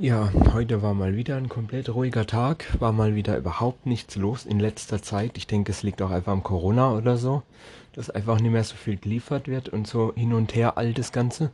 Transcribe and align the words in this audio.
Ja, 0.00 0.30
heute 0.54 0.80
war 0.80 0.94
mal 0.94 1.16
wieder 1.16 1.36
ein 1.36 1.50
komplett 1.50 1.94
ruhiger 1.94 2.26
Tag, 2.26 2.64
war 2.80 2.92
mal 2.92 3.14
wieder 3.14 3.36
überhaupt 3.36 3.84
nichts 3.84 4.16
los 4.16 4.46
in 4.46 4.58
letzter 4.58 5.02
Zeit. 5.02 5.36
Ich 5.36 5.46
denke, 5.46 5.70
es 5.70 5.82
liegt 5.82 6.00
auch 6.00 6.10
einfach 6.10 6.32
am 6.32 6.42
Corona 6.42 6.96
oder 6.96 7.18
so, 7.18 7.42
dass 7.92 8.08
einfach 8.08 8.40
nicht 8.40 8.52
mehr 8.52 8.64
so 8.64 8.74
viel 8.74 8.96
geliefert 8.96 9.48
wird 9.48 9.68
und 9.68 9.86
so 9.86 10.14
hin 10.16 10.32
und 10.32 10.54
her 10.54 10.78
all 10.78 10.94
das 10.94 11.12
Ganze. 11.12 11.50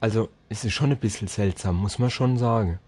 Also 0.00 0.30
es 0.48 0.64
ist 0.64 0.72
schon 0.72 0.90
ein 0.90 0.98
bisschen 0.98 1.28
seltsam, 1.28 1.76
muss 1.76 2.00
man 2.00 2.10
schon 2.10 2.38
sagen, 2.38 2.80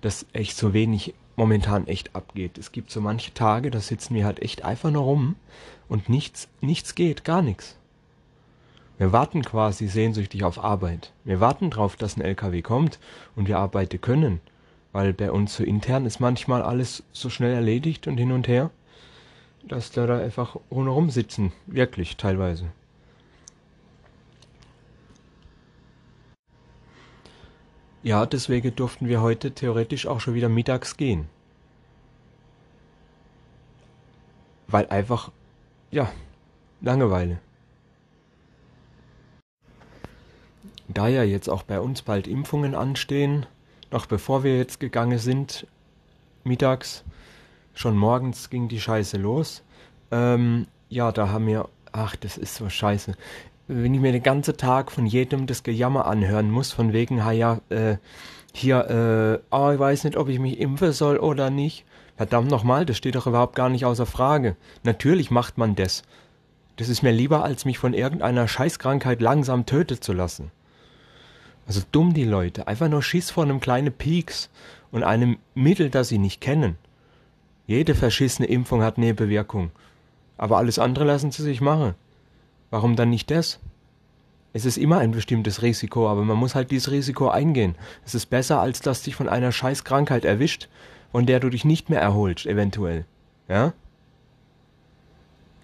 dass 0.00 0.24
echt 0.32 0.56
so 0.56 0.72
wenig 0.72 1.12
momentan 1.36 1.86
echt 1.86 2.16
abgeht. 2.16 2.56
Es 2.56 2.72
gibt 2.72 2.90
so 2.90 3.02
manche 3.02 3.34
Tage, 3.34 3.70
da 3.70 3.80
sitzen 3.80 4.14
wir 4.14 4.24
halt 4.24 4.40
echt 4.40 4.64
einfach 4.64 4.90
nur 4.90 5.02
rum 5.02 5.36
und 5.86 6.08
nichts, 6.08 6.48
nichts 6.62 6.94
geht, 6.94 7.24
gar 7.24 7.42
nichts. 7.42 7.76
Wir 8.98 9.12
warten 9.12 9.42
quasi 9.42 9.88
sehnsüchtig 9.88 10.42
auf 10.44 10.62
Arbeit. 10.62 11.12
Wir 11.24 11.40
warten 11.40 11.70
drauf, 11.70 11.96
dass 11.96 12.16
ein 12.16 12.22
LKW 12.22 12.62
kommt 12.62 12.98
und 13.34 13.46
wir 13.46 13.58
arbeiten 13.58 14.00
können. 14.00 14.40
Weil 14.92 15.12
bei 15.12 15.30
uns 15.30 15.54
so 15.54 15.64
intern 15.64 16.06
ist 16.06 16.20
manchmal 16.20 16.62
alles 16.62 17.02
so 17.12 17.28
schnell 17.28 17.52
erledigt 17.52 18.06
und 18.06 18.16
hin 18.16 18.32
und 18.32 18.48
her, 18.48 18.70
dass 19.68 19.90
da 19.90 20.06
da 20.06 20.18
einfach 20.18 20.56
rundherum 20.70 21.10
sitzen. 21.10 21.52
Wirklich, 21.66 22.16
teilweise. 22.16 22.66
Ja, 28.02 28.24
deswegen 28.24 28.74
durften 28.74 29.08
wir 29.08 29.20
heute 29.20 29.50
theoretisch 29.52 30.06
auch 30.06 30.20
schon 30.20 30.34
wieder 30.34 30.48
mittags 30.48 30.96
gehen. 30.96 31.28
Weil 34.68 34.86
einfach, 34.88 35.32
ja, 35.90 36.10
Langeweile. 36.80 37.40
Da 40.96 41.08
ja 41.08 41.22
jetzt 41.22 41.50
auch 41.50 41.62
bei 41.62 41.78
uns 41.78 42.00
bald 42.00 42.26
Impfungen 42.26 42.74
anstehen, 42.74 43.44
noch 43.90 44.06
bevor 44.06 44.44
wir 44.44 44.56
jetzt 44.56 44.80
gegangen 44.80 45.18
sind, 45.18 45.66
mittags, 46.42 47.04
schon 47.74 47.98
morgens 47.98 48.48
ging 48.48 48.68
die 48.68 48.80
Scheiße 48.80 49.18
los. 49.18 49.62
Ähm, 50.10 50.68
ja, 50.88 51.12
da 51.12 51.28
haben 51.28 51.48
wir, 51.48 51.68
ach, 51.92 52.16
das 52.16 52.38
ist 52.38 52.54
so 52.54 52.70
scheiße. 52.70 53.14
Wenn 53.68 53.92
ich 53.92 54.00
mir 54.00 54.12
den 54.12 54.22
ganzen 54.22 54.56
Tag 54.56 54.90
von 54.90 55.04
jedem 55.04 55.46
das 55.46 55.64
Gejammer 55.64 56.06
anhören 56.06 56.50
muss, 56.50 56.72
von 56.72 56.94
wegen, 56.94 57.26
ha 57.26 57.30
ja, 57.30 57.60
äh, 57.68 57.98
hier, 58.54 58.88
äh, 58.88 59.54
oh, 59.54 59.72
ich 59.72 59.78
weiß 59.78 60.04
nicht, 60.04 60.16
ob 60.16 60.30
ich 60.30 60.38
mich 60.38 60.58
impfen 60.58 60.92
soll 60.92 61.18
oder 61.18 61.50
nicht. 61.50 61.84
Verdammt 62.16 62.50
nochmal, 62.50 62.86
das 62.86 62.96
steht 62.96 63.16
doch 63.16 63.26
überhaupt 63.26 63.54
gar 63.54 63.68
nicht 63.68 63.84
außer 63.84 64.06
Frage. 64.06 64.56
Natürlich 64.82 65.30
macht 65.30 65.58
man 65.58 65.74
das. 65.74 66.04
Das 66.76 66.88
ist 66.88 67.02
mir 67.02 67.12
lieber, 67.12 67.44
als 67.44 67.66
mich 67.66 67.78
von 67.78 67.92
irgendeiner 67.92 68.48
Scheißkrankheit 68.48 69.20
langsam 69.20 69.66
töten 69.66 70.00
zu 70.00 70.14
lassen. 70.14 70.52
Also 71.66 71.82
dumm 71.90 72.14
die 72.14 72.24
Leute, 72.24 72.68
einfach 72.68 72.88
nur 72.88 73.02
Schiss 73.02 73.30
vor 73.30 73.44
einem 73.44 73.60
kleinen 73.60 73.92
Pieks 73.92 74.50
und 74.92 75.02
einem 75.02 75.38
Mittel, 75.54 75.90
das 75.90 76.08
sie 76.08 76.18
nicht 76.18 76.40
kennen. 76.40 76.76
Jede 77.66 77.96
verschissene 77.96 78.46
Impfung 78.46 78.82
hat 78.82 78.98
Nebenwirkung. 78.98 79.72
Aber 80.38 80.58
alles 80.58 80.78
andere 80.78 81.04
lassen 81.04 81.32
sie 81.32 81.42
sich 81.42 81.60
machen. 81.60 81.94
Warum 82.70 82.94
dann 82.94 83.10
nicht 83.10 83.30
das? 83.30 83.58
Es 84.52 84.64
ist 84.64 84.78
immer 84.78 84.98
ein 84.98 85.10
bestimmtes 85.10 85.62
Risiko, 85.62 86.08
aber 86.08 86.22
man 86.22 86.36
muss 86.36 86.54
halt 86.54 86.70
dieses 86.70 86.90
Risiko 86.90 87.28
eingehen. 87.28 87.74
Es 88.04 88.14
ist 88.14 88.26
besser, 88.26 88.60
als 88.60 88.80
dass 88.80 89.02
dich 89.02 89.16
von 89.16 89.28
einer 89.28 89.50
Scheißkrankheit 89.50 90.24
erwischt, 90.24 90.68
von 91.10 91.26
der 91.26 91.40
du 91.40 91.50
dich 91.50 91.64
nicht 91.64 91.90
mehr 91.90 92.00
erholst, 92.00 92.46
eventuell. 92.46 93.04
Ja? 93.48 93.72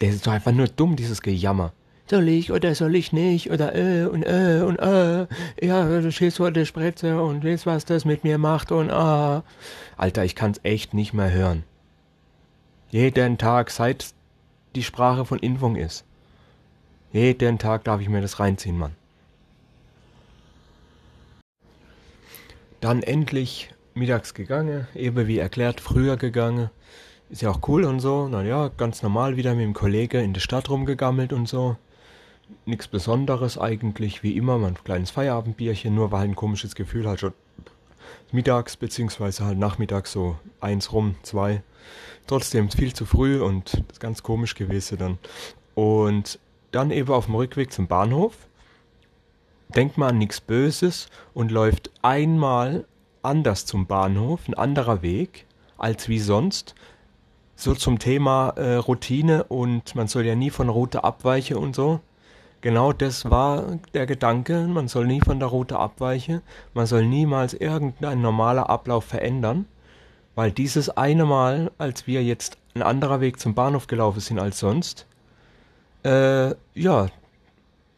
Das 0.01 0.11
ist 0.11 0.27
doch 0.27 0.33
einfach 0.33 0.53
nur 0.53 0.67
dumm, 0.67 0.97
dieses 0.97 1.23
Gejammer 1.23 1.73
soll 2.13 2.29
ich 2.29 2.53
oder 2.53 2.75
soll 2.75 2.95
ich 2.95 3.15
nicht 3.15 3.51
oder 3.51 3.75
äh 3.75 4.05
und 4.05 4.23
äh 4.23 4.61
und 4.63 4.79
äh, 4.79 5.27
ja, 5.63 6.01
du 6.01 6.13
stehst 6.13 6.37
vor 6.37 6.51
der 6.51 6.67
Spritze 6.67 7.21
und 7.23 7.43
weißt, 7.43 7.65
was 7.65 7.87
das 7.87 8.05
mit 8.05 8.23
mir 8.23 8.37
macht 8.37 8.71
und 8.71 8.91
ah. 8.91 9.43
Alter, 9.97 10.23
ich 10.23 10.35
kann's 10.35 10.61
echt 10.63 10.93
nicht 10.93 11.15
mehr 11.15 11.33
hören. 11.33 11.65
Jeden 12.91 13.39
Tag, 13.39 13.71
seit 13.71 14.13
die 14.75 14.83
Sprache 14.83 15.25
von 15.25 15.39
Impfung 15.39 15.77
ist. 15.77 16.05
Jeden 17.13 17.59
Tag 17.59 17.85
darf 17.85 18.03
ich 18.03 18.11
mir 18.11 18.21
das 18.21 18.39
reinziehen, 18.39 18.77
Mann. 18.77 18.93
Dann 22.83 23.03
endlich 23.03 23.71
mittags 23.95 24.35
gegangen, 24.35 24.87
eben 24.95 25.27
wie 25.27 25.39
erklärt, 25.39 25.81
früher 25.81 26.19
gegangen. 26.19 26.69
Ist 27.31 27.41
ja 27.41 27.51
auch 27.51 27.67
cool 27.69 27.85
und 27.85 28.01
so. 28.01 28.29
Naja, 28.29 28.71
ganz 28.77 29.03
normal 29.03 29.39
wieder 29.39 29.55
mit 29.55 29.65
dem 29.65 29.73
Kollege 29.73 30.21
in 30.21 30.35
der 30.35 30.43
Stadt 30.43 30.69
rumgegammelt 30.69 31.33
und 31.33 31.49
so 31.49 31.79
nichts 32.65 32.89
Besonderes 32.89 33.59
eigentlich, 33.59 34.23
wie 34.23 34.37
immer, 34.37 34.59
mein 34.59 34.75
kleines 34.75 35.11
Feierabendbierchen, 35.11 35.95
nur 35.95 36.11
halt 36.11 36.31
ein 36.31 36.37
komisches 36.37 36.75
Gefühl, 36.75 37.09
halt 37.09 37.21
schon 37.21 37.33
mittags, 38.33 38.77
beziehungsweise 38.77 39.45
halt 39.45 39.59
nachmittags 39.59 40.13
so 40.13 40.37
eins 40.61 40.93
rum, 40.93 41.17
zwei. 41.23 41.63
Trotzdem 42.27 42.71
viel 42.71 42.93
zu 42.93 43.05
früh 43.05 43.41
und 43.41 43.83
ganz 43.99 44.23
komisch 44.23 44.55
gewesen 44.55 44.99
dann. 44.99 45.19
Und 45.75 46.39
dann 46.71 46.91
eben 46.91 47.13
auf 47.13 47.27
dem 47.27 47.35
Rückweg 47.35 47.73
zum 47.73 47.87
Bahnhof, 47.87 48.35
denkt 49.75 49.99
man 49.99 50.11
an 50.11 50.19
nichts 50.19 50.41
Böses 50.41 51.09
und 51.35 51.51
läuft 51.51 51.91
einmal 52.03 52.87
anders 53.23 53.67
zum 53.67 53.87
Bahnhof, 53.87 54.49
ein 54.49 54.55
anderer 54.55 55.03
Weg 55.03 55.47
als 55.79 56.09
wie 56.09 56.19
sonst. 56.19 56.75
So 57.55 57.75
zum 57.75 57.99
Thema 57.99 58.51
äh, 58.57 58.77
Routine 58.77 59.45
und 59.45 59.95
man 59.95 60.09
soll 60.09 60.25
ja 60.25 60.35
nie 60.35 60.51
von 60.51 60.69
Route 60.69 61.05
abweichen 61.05 61.57
und 61.57 61.77
so. 61.77 62.01
Genau 62.63 62.93
das 62.93 63.29
war 63.29 63.81
der 63.93 64.07
Gedanke, 64.07 64.69
man 64.69 64.87
soll 64.87 65.09
nie 65.09 65.21
von 65.21 65.41
der 65.41 65.49
Route 65.49 65.81
abweichen, 65.81 66.43
man 66.75 66.87
soll 66.87 67.05
niemals 67.05 67.55
irgendein 67.55 68.23
normaler 68.23 68.71
Ablauf 68.71 69.05
verändern, 69.05 69.67
weil 70.37 70.53
dieses 70.53 70.89
eine 70.89 71.25
Mal, 71.25 71.73
als 71.79 72.07
wir 72.07 72.23
jetzt 72.23 72.59
ein 72.77 72.83
anderer 72.83 73.21
Weg 73.21 73.41
zum 73.41 73.55
Bahnhof 73.55 73.89
gelaufen 73.89 74.21
sind 74.21 74.39
als 74.39 74.61
sonst, 74.61 75.07
äh, 76.05 76.55
ja, 76.75 77.09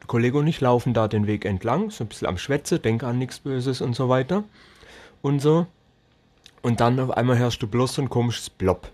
Kollege 0.07 0.39
und 0.39 0.47
ich 0.47 0.63
laufen 0.63 0.95
da 0.95 1.09
den 1.09 1.27
Weg 1.27 1.45
entlang, 1.45 1.91
so 1.91 2.03
ein 2.03 2.09
bisschen 2.09 2.29
am 2.29 2.39
Schwätze, 2.39 2.79
denke 2.79 3.07
an 3.07 3.19
nichts 3.19 3.41
Böses 3.41 3.83
und 3.83 3.95
so 3.95 4.09
weiter 4.09 4.45
und 5.21 5.41
so. 5.41 5.67
Und 6.63 6.81
dann 6.81 6.99
auf 7.01 7.11
einmal 7.11 7.37
hörst 7.37 7.63
du 7.63 7.67
bloß 7.67 7.97
so 7.97 8.03
ein 8.03 8.09
komisches 8.09 8.49
Blob. 8.49 8.91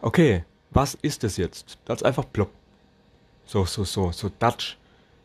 Okay, 0.00 0.44
was 0.70 0.94
ist 0.94 1.22
das 1.22 1.36
jetzt? 1.36 1.76
Das 1.84 2.00
ist 2.00 2.06
einfach 2.06 2.24
Blob. 2.24 2.50
So, 3.46 3.64
so, 3.64 3.84
so, 3.84 4.12
so 4.12 4.30
Dutch. 4.38 4.76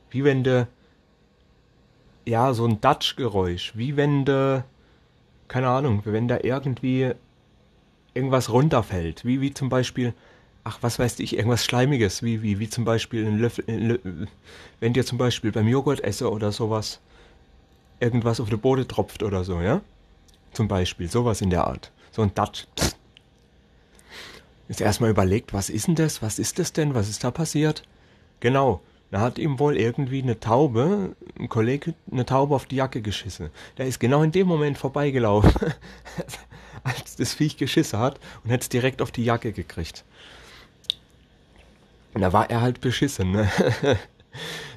Wie 0.10 0.24
wenn 0.24 0.44
de, 0.44 0.66
ja, 2.26 2.54
so 2.54 2.66
ein 2.66 2.80
Dutch-Geräusch. 2.80 3.74
Wie 3.76 3.98
wenn 3.98 4.26
de, 4.26 4.62
keine 5.48 5.70
Ahnung, 5.70 6.02
wenn 6.06 6.28
da 6.28 6.40
irgendwie 6.42 7.12
irgendwas 8.14 8.52
runterfällt. 8.52 9.26
Wie, 9.26 9.42
wie 9.42 9.54
zum 9.54 9.70
Beispiel, 9.70 10.14
ach, 10.64 10.78
was 10.82 11.00
weiß 11.00 11.20
ich, 11.20 11.36
irgendwas 11.36 11.66
Schleimiges. 11.66 12.24
Wie, 12.24 12.42
wie, 12.42 12.60
wie 12.60 12.70
zum 12.70 12.86
Beispiel 12.86 13.26
ein 13.26 13.40
Löffel, 13.40 13.66
ein 13.68 13.88
Löffel 13.90 14.28
wenn 14.80 14.94
dir 14.94 15.06
zum 15.06 15.18
Beispiel 15.18 15.52
beim 15.52 15.68
Joghurt 15.68 16.04
esse 16.04 16.30
oder 16.30 16.52
sowas 16.52 17.00
irgendwas 18.00 18.40
auf 18.40 18.50
den 18.50 18.60
Boden 18.60 18.88
tropft 18.88 19.24
oder 19.24 19.44
so, 19.44 19.62
ja? 19.62 19.82
Zum 20.54 20.68
Beispiel, 20.68 21.10
sowas 21.10 21.40
in 21.40 21.50
der 21.50 21.66
Art. 21.68 21.92
So 22.12 22.24
ein 22.24 22.34
Dutch. 22.34 22.68
Jetzt 24.68 24.82
erstmal 24.82 25.12
überlegt, 25.12 25.54
was 25.54 25.70
ist 25.70 25.88
denn 25.88 25.96
das? 25.96 26.22
Was 26.22 26.40
ist 26.40 26.60
das 26.60 26.74
denn? 26.74 26.94
Was 26.94 27.10
ist 27.10 27.24
da 27.24 27.32
passiert? 27.32 27.84
Genau. 28.42 28.82
Da 29.12 29.20
hat 29.20 29.38
ihm 29.38 29.60
wohl 29.60 29.78
irgendwie 29.78 30.22
eine 30.22 30.40
Taube, 30.40 31.16
ein 31.38 31.50
Kollege, 31.50 31.94
eine 32.10 32.26
Taube 32.26 32.56
auf 32.56 32.66
die 32.66 32.78
Jacke 32.78 33.02
geschissen. 33.02 33.50
Der 33.78 33.86
ist 33.86 34.00
genau 34.00 34.24
in 34.24 34.32
dem 34.32 34.48
Moment 34.48 34.78
vorbeigelaufen, 34.78 35.52
als 36.84 37.18
das 37.18 37.34
Viech 37.34 37.58
geschissen 37.58 38.00
hat 38.00 38.20
und 38.44 38.52
hätte 38.52 38.62
es 38.62 38.70
direkt 38.70 39.02
auf 39.02 39.12
die 39.12 39.26
Jacke 39.26 39.52
gekriegt. 39.52 40.06
Und 42.14 42.22
da 42.22 42.32
war 42.32 42.50
er 42.50 42.62
halt 42.62 42.80
beschissen. 42.80 43.32
Ne? 43.32 43.52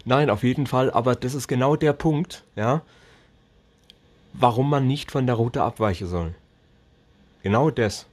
Nein, 0.04 0.30
auf 0.30 0.42
jeden 0.42 0.66
Fall, 0.66 0.90
aber 0.90 1.14
das 1.14 1.34
ist 1.34 1.46
genau 1.46 1.76
der 1.76 1.92
Punkt, 1.92 2.42
ja, 2.56 2.82
warum 4.32 4.68
man 4.68 4.86
nicht 4.88 5.12
von 5.12 5.26
der 5.26 5.36
Route 5.36 5.62
abweichen 5.62 6.08
soll. 6.08 6.34
Genau 7.44 7.70
das. 7.70 8.06